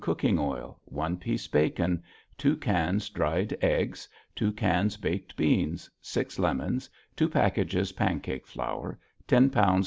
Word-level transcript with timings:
cooking 0.01 0.39
oil 0.39 0.79
1 0.85 1.17
piece 1.17 1.45
bacon 1.47 2.01
2 2.39 2.57
cans 2.57 3.07
dried 3.09 3.55
eggs 3.63 4.09
2 4.35 4.51
cans 4.53 4.97
baked 4.97 5.37
beans 5.37 5.89
6 6.01 6.39
lemons 6.39 6.89
2 7.15 7.29
packages 7.29 7.91
pancake 7.91 8.47
flour 8.47 8.97
10 9.27 9.51
lbs. 9.51 9.79